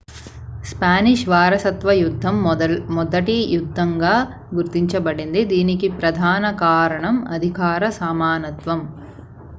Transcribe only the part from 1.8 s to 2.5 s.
యుద్ధం